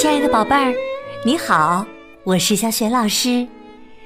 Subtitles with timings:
[0.00, 0.72] 亲爱的宝贝儿，
[1.24, 1.84] 你好，
[2.22, 3.44] 我是小雪老师，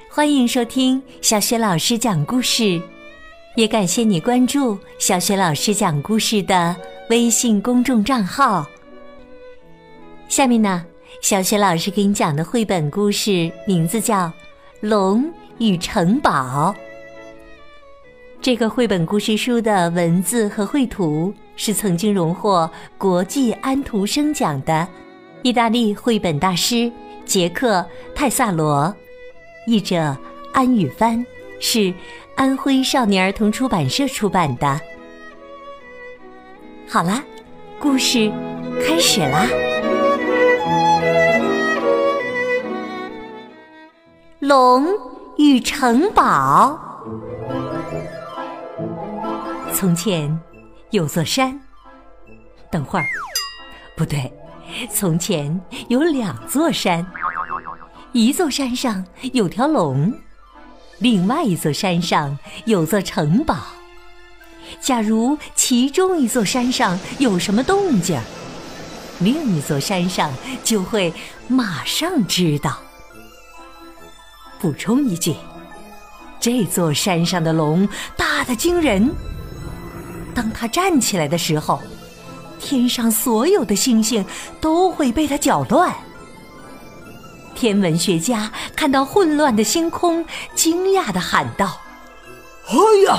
[0.08, 2.80] 欢迎收听小雪老师讲故事，
[3.56, 6.74] 也感谢你关注小雪老师讲故事的
[7.10, 8.66] 微信公众账号。
[10.28, 10.82] 下面呢，
[11.20, 14.20] 小雪老师给你讲的绘本故事名字叫
[14.80, 16.74] 《龙与城堡》。
[18.40, 24.88] 这个绘本故事书的文字和绘图是曾经荣获国际安徒生奖的。
[25.42, 26.90] 意大利绘本大师
[27.24, 27.80] 杰克·
[28.14, 28.94] 泰萨罗，
[29.66, 30.16] 译者
[30.52, 31.24] 安宇帆，
[31.58, 31.92] 是
[32.36, 34.80] 安徽少年儿童出版社出版的。
[36.88, 37.24] 好啦，
[37.80, 38.30] 故事
[38.86, 39.48] 开始啦！
[44.38, 44.86] 龙
[45.38, 46.78] 与城堡。
[49.72, 50.40] 从前
[50.90, 51.58] 有座山，
[52.70, 53.06] 等会儿，
[53.96, 54.32] 不对。
[54.90, 57.06] 从前有两座山，
[58.12, 60.12] 一座山上有条龙，
[60.98, 63.56] 另外一座山上有座城堡。
[64.80, 68.20] 假如其中一座山上有什么动静，
[69.20, 70.32] 另一座山上
[70.64, 71.12] 就会
[71.48, 72.78] 马上知道。
[74.60, 75.34] 补充一句，
[76.40, 79.10] 这座山上的龙大的惊人，
[80.34, 81.80] 当它站起来的时候。
[82.62, 84.24] 天上所有的星星
[84.60, 85.92] 都会被它搅乱。
[87.54, 90.24] 天文学家看到混乱的星空，
[90.54, 91.78] 惊讶的喊道
[92.70, 93.18] ：“哎呀！”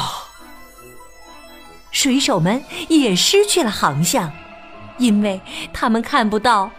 [1.91, 4.31] 水手们也失去了航向，
[4.97, 5.39] 因为
[5.71, 6.71] 他们看不到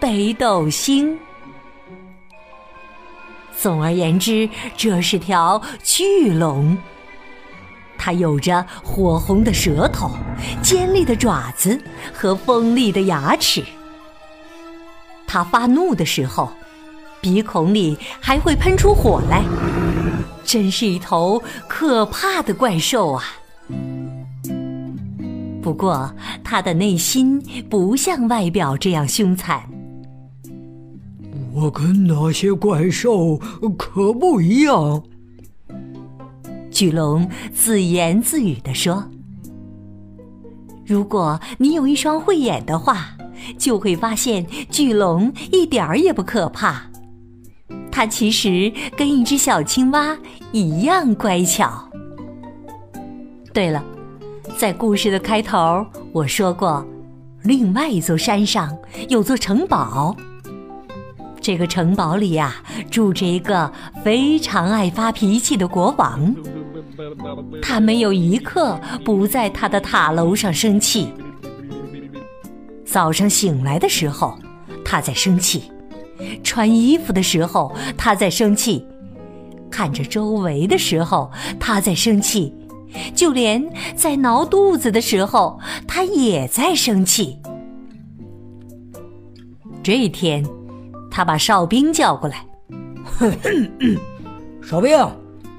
[0.00, 1.18] 北斗星。
[3.60, 6.76] 总而言之，这是条巨龙。
[8.04, 10.10] 它有着火红的舌头、
[10.60, 11.80] 尖利的爪子
[12.12, 13.62] 和锋利的牙齿。
[15.24, 16.50] 它发怒的时候，
[17.20, 19.44] 鼻孔里还会喷出火来，
[20.42, 23.22] 真是一头可怕的怪兽啊！
[25.62, 26.12] 不过，
[26.42, 29.62] 它的内心不像外表这样凶残。
[31.54, 33.38] 我跟那些怪兽
[33.78, 35.00] 可不一样。
[36.82, 39.08] 巨龙自言自语地说
[40.84, 43.10] ：“如果你有一双慧眼的话，
[43.56, 46.82] 就会发现巨龙一点儿也不可怕。
[47.92, 50.18] 它其实跟一只小青蛙
[50.50, 51.88] 一样乖巧。”
[53.54, 53.80] 对了，
[54.58, 56.84] 在故事的开头我说过，
[57.44, 58.76] 另外一座山上
[59.08, 60.16] 有座城堡。
[61.40, 62.56] 这个城堡里呀，
[62.90, 63.72] 住着一个
[64.02, 66.34] 非常爱发脾气的国王。
[67.62, 71.12] 他没有一刻不在他的塔楼上生气。
[72.84, 74.38] 早上醒来的时候，
[74.84, 75.60] 他在生气；
[76.44, 78.84] 穿衣服的时候，他在生气；
[79.70, 82.52] 看着周围的时候，他在生气；
[83.14, 85.58] 就连在挠肚子的时候，
[85.88, 87.38] 他也在生气。
[89.82, 90.44] 这一天，
[91.10, 92.46] 他把哨兵叫过来
[94.62, 94.90] ：“哨兵，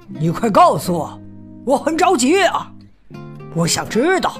[0.07, 1.19] 你快告诉我！”
[1.65, 2.71] 我很着急啊！
[3.55, 4.33] 我想知道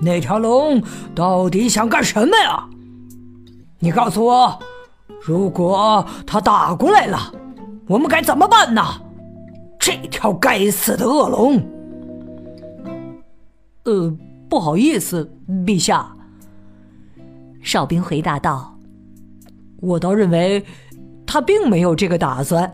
[0.00, 0.82] 那条龙
[1.14, 2.68] 到底想干什么呀？
[3.80, 4.58] 你告诉我，
[5.22, 7.32] 如果它打过来了，
[7.86, 8.82] 我们该怎么办呢？
[9.78, 11.62] 这条该死的恶龙！
[13.84, 14.14] 呃，
[14.48, 15.32] 不好意思，
[15.64, 16.14] 陛下。
[17.62, 18.78] 哨兵回答道
[19.80, 20.64] ：“我倒认为，
[21.26, 22.70] 他并没有这个打算。”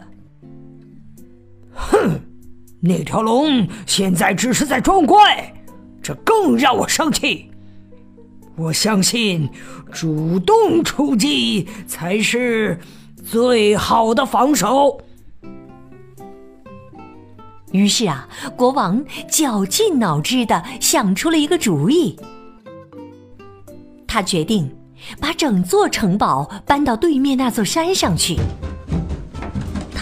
[1.75, 2.21] 哼！
[2.87, 5.55] 那条龙现在只是在装乖，
[6.03, 7.51] 这更让我生气。
[8.57, 9.49] 我相信
[9.91, 12.79] 主动出击才是
[13.25, 15.01] 最好的防守。
[17.73, 22.15] 于是啊，国王绞尽脑汁的想出了一个主意。
[24.07, 24.71] 他决定
[25.19, 28.37] 把整座城堡搬到对面那座山上去。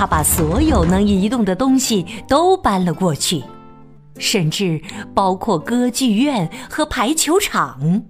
[0.02, 3.40] 他把所有能移动的东西都搬了过去，
[4.19, 4.82] 甚至
[5.14, 8.02] 包括歌剧院和排球场。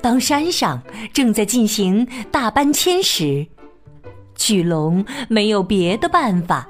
[0.00, 3.46] 当山上正在进行大搬迁时，
[4.34, 6.66] 巨龙没有别的办法，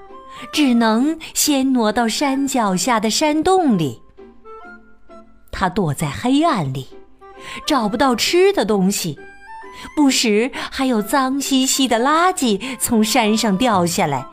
[0.52, 4.02] 只能先挪到山脚下的山洞里。
[5.52, 6.88] 他躲在黑暗里，
[7.64, 9.16] 找不到吃的东西。
[9.94, 14.26] 不时还有脏兮兮的垃圾从山上掉下来，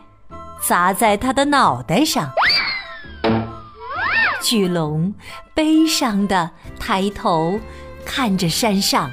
[0.61, 2.31] 砸在他的脑袋上。
[4.41, 5.13] 巨龙
[5.53, 7.59] 悲伤的抬头
[8.05, 9.09] 看着山上，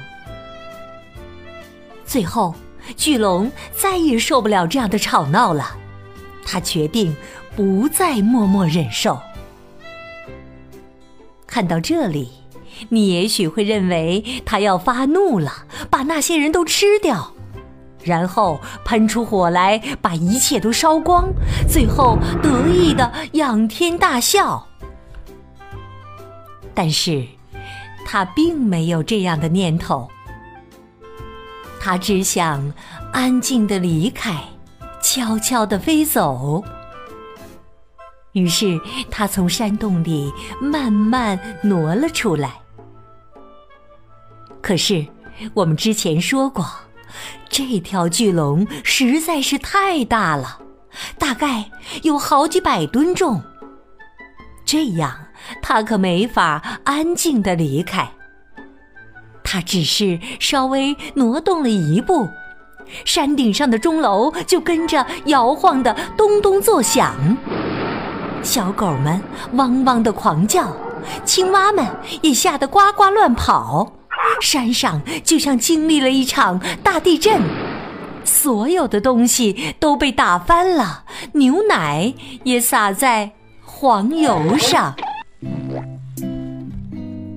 [2.05, 2.53] 最后，
[2.97, 5.77] 巨龙再也受不了这样的吵闹了，
[6.45, 7.15] 他决定
[7.55, 9.17] 不再默默忍受。
[11.47, 12.29] 看到这里，
[12.89, 17.33] 你也许会认为他要发怒了，把那些人都吃掉。
[18.03, 21.31] 然后喷出火来，把一切都烧光，
[21.69, 24.67] 最后得意的仰天大笑。
[26.73, 27.27] 但是，
[28.05, 30.09] 他并没有这样的念头，
[31.79, 32.73] 他只想
[33.13, 34.35] 安静的离开，
[34.99, 36.63] 悄悄的飞走。
[38.31, 38.79] 于是，
[39.11, 42.60] 他从山洞里慢慢挪了出来。
[44.71, 45.05] 可是，
[45.53, 46.65] 我们之前说过。
[47.49, 50.59] 这条巨龙实在是太大了，
[51.19, 51.69] 大概
[52.03, 53.41] 有好几百吨重。
[54.63, 55.13] 这样，
[55.61, 58.09] 它可没法安静的离开。
[59.43, 62.29] 它只是稍微挪动了一步，
[63.03, 67.13] 山顶上的钟楼就跟着摇晃的咚咚作响，
[68.41, 69.21] 小狗们
[69.51, 70.73] 汪汪的狂叫，
[71.25, 71.85] 青蛙们
[72.21, 73.97] 也吓得呱呱乱跑。
[74.39, 77.41] 山上就像经历了一场大地震，
[78.23, 82.13] 所有的东西都被打翻了，牛奶
[82.43, 83.31] 也洒在
[83.63, 84.95] 黄油上。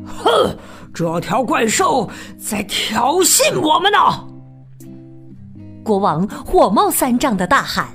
[0.06, 0.56] 哼，
[0.94, 2.08] 这条怪兽
[2.38, 3.98] 在挑衅我们呢！
[5.82, 7.88] 国王火冒三丈的大喊，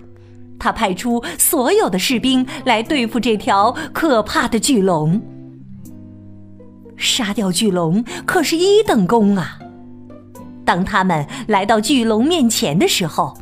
[0.59, 5.19] 他派出所有的士兵来对付这条可怕的巨龙。
[6.99, 9.57] 杀掉巨龙可是一等功啊！
[10.65, 13.35] 当他们来到巨龙面前的时候，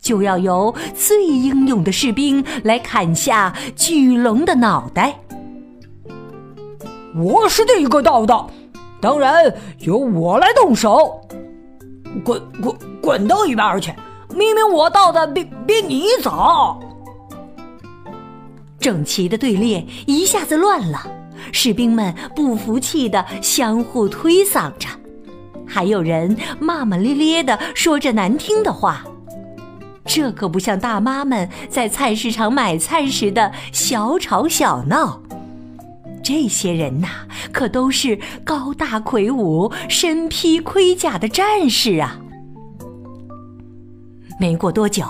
[0.00, 5.18] 就要由最英勇的士兵来砍下巨龙的脑袋。
[7.16, 8.46] 我是第一个到的，
[9.00, 11.20] 当然由我来动手。
[12.24, 13.92] 滚滚滚到一边去！
[14.30, 16.80] 明明我到的比比你早。
[18.78, 21.00] 整齐的队列一下子乱了。
[21.52, 24.88] 士兵们不服气的相互推搡着，
[25.66, 29.04] 还有人骂骂咧咧的说着难听的话。
[30.06, 35.20] 这可不像大妈们在菜市场买菜时的小吵小闹。
[36.22, 37.08] 这些人呐，
[37.52, 42.18] 可都是高大魁梧、身披盔甲的战士啊！
[44.40, 45.04] 没过多久，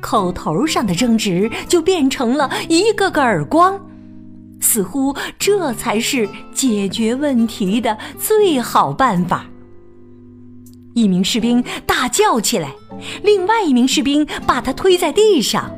[0.00, 3.80] 口头上的争执就变成了一个个耳光。
[4.60, 9.46] 似乎这才是解决问题的最好办法。
[10.94, 12.74] 一名士兵大叫起来，
[13.22, 15.70] 另外一名士兵把他推在地上。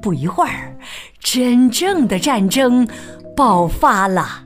[0.00, 0.76] 不一会儿，
[1.18, 2.86] 真正的战争
[3.36, 4.44] 爆发了。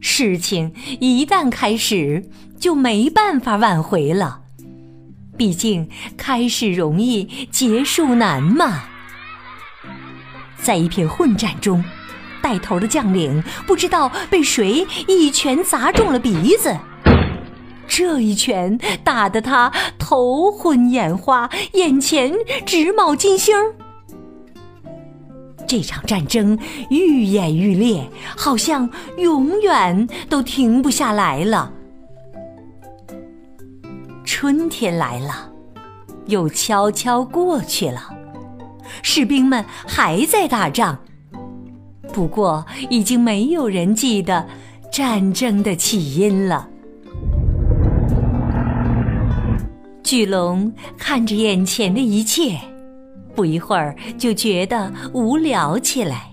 [0.00, 4.42] 事情一旦开始，就没办法挽回了。
[5.36, 8.84] 毕竟开始容易，结束难嘛。
[10.62, 11.82] 在一片混战中，
[12.42, 16.76] 带头的将领不知道被谁一拳砸中了鼻子，
[17.86, 22.32] 这一拳打得他头昏眼花，眼前
[22.66, 23.74] 直冒金星儿。
[25.66, 26.58] 这场战争
[26.90, 31.72] 愈演愈烈，好像永远都停不下来了。
[34.24, 35.50] 春天来了，
[36.26, 38.17] 又悄悄过去了。
[39.02, 40.98] 士兵们还在打仗，
[42.12, 44.46] 不过已经没有人记得
[44.90, 46.68] 战争的起因了。
[50.02, 52.58] 巨龙看着眼前的一切，
[53.34, 56.32] 不一会儿就觉得无聊起来。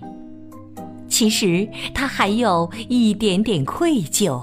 [1.08, 4.42] 其实他还有一点点愧疚，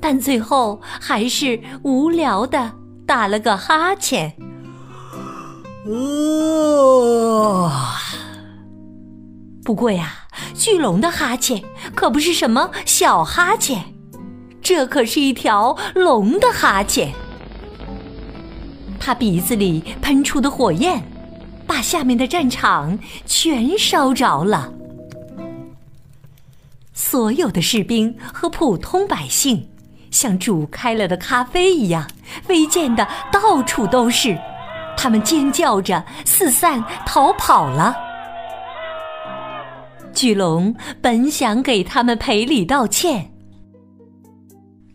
[0.00, 2.72] 但最后还是无聊的
[3.06, 4.32] 打了个哈欠。
[5.84, 7.72] 呃，
[9.64, 10.12] 不过呀，
[10.54, 11.60] 巨龙的哈欠
[11.92, 13.82] 可不是什么小哈欠，
[14.62, 17.12] 这可是一条龙的哈欠。
[19.00, 21.02] 它鼻子里喷出的火焰，
[21.66, 22.96] 把下面的战场
[23.26, 24.72] 全烧着了。
[26.94, 29.68] 所有的士兵和普通百姓，
[30.12, 32.08] 像煮开了的咖啡一样，
[32.44, 34.38] 飞溅的到处都是。
[35.02, 37.92] 他们尖叫着四散逃跑了。
[40.14, 43.28] 巨龙本想给他们赔礼道歉，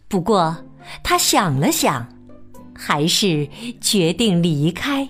[0.08, 0.56] 不过
[1.04, 2.08] 他想了想，
[2.74, 3.46] 还是
[3.82, 5.06] 决定离开。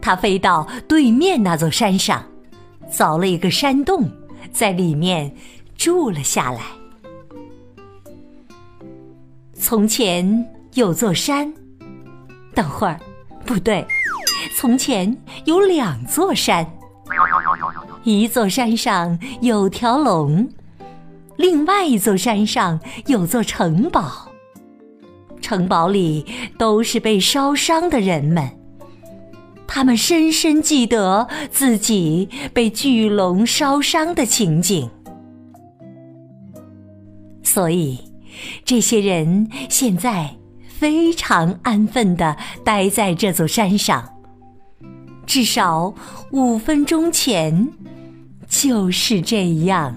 [0.00, 2.24] 他飞到对面那座山上，
[2.88, 4.08] 凿了一个山洞，
[4.52, 5.34] 在里面
[5.76, 6.60] 住了下来。
[9.52, 11.52] 从前有座山。
[12.54, 12.98] 等会儿，
[13.48, 13.82] 不对，
[14.54, 16.70] 从前有两座山。
[18.04, 20.46] 一座山上有条龙，
[21.36, 24.28] 另外一座山上有座城堡。
[25.40, 26.26] 城堡里
[26.58, 28.50] 都是被烧伤的人们，
[29.66, 34.90] 他们深深记得自己被巨龙烧伤的情景，
[37.42, 37.98] 所以
[38.66, 40.36] 这些人现在
[40.78, 44.08] 非常安分的待在这座山上。
[45.26, 45.92] 至少
[46.30, 47.68] 五分钟前
[48.48, 49.94] 就是这样。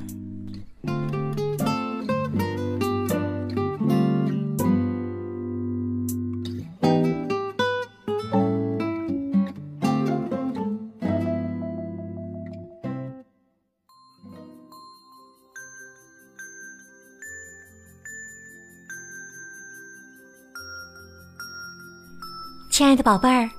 [22.72, 23.50] 亲爱的宝贝儿，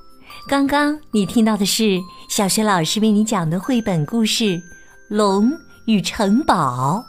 [0.48, 2.00] 刚刚你听到的是
[2.30, 4.44] 小学老师为你讲的绘本故事
[5.10, 5.52] 《龙
[5.84, 7.04] 与城堡》。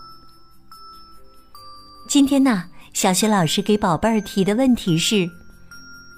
[2.09, 5.25] 今天呢，小学老师给宝贝儿提的问题是：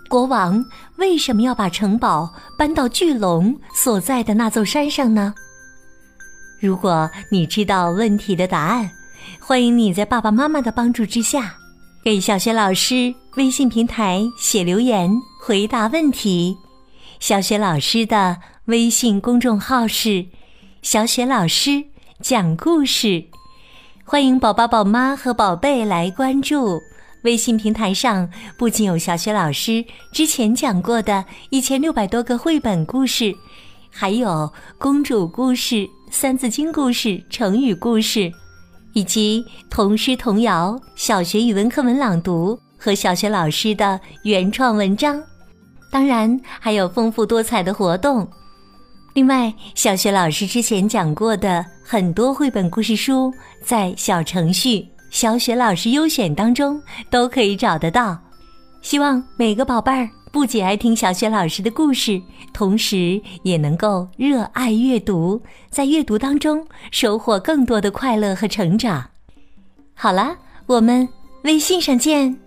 [0.10, 0.66] 国王
[0.98, 5.36] 为什么要把城堡搬到巨龙所在的那座山上呢？
[6.60, 8.90] 如果你知道问题的答案，
[9.40, 11.54] 欢迎你在爸爸妈妈的帮助之下，
[12.04, 15.16] 给小学老师微信平台写留言。
[15.48, 16.58] 回答问题，
[17.20, 20.26] 小雪老师的微信公众号是
[20.82, 21.84] “小雪老师
[22.20, 23.26] 讲故事”，
[24.04, 26.82] 欢迎宝宝、宝妈和宝贝来关注。
[27.22, 33.32] 微信平台上不仅有小雪老师之前讲过的一千六百多个绘本故事，
[33.92, 38.32] 还有公主故事、三字经故事、成语故事，
[38.94, 45.22] 以及童诗童谣、小学语文课文朗读和小学老师的原创文章。
[45.92, 48.28] 当然还有丰富多彩的活动。
[49.14, 58.20] 另外，小学老师之前讲过的很多绘本故事书，在小程序“小雪老师优选”当中都可以找得到。
[58.82, 69.10] 希望每个宝贝儿不仅爱听小雪老师的故事，同时也能够热爱阅读，在阅读当中收获更多的快乐和成长。
[69.94, 71.08] 好了，我们
[71.44, 72.45] 微信上见。